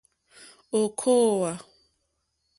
Ò 0.79 0.81
kòòwà. 0.99 1.51